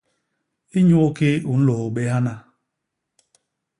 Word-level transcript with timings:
Inyukii 0.79 1.43
u 1.51 1.53
nlôô 1.59 1.85
bé 1.95 2.03
hana? 2.11 2.35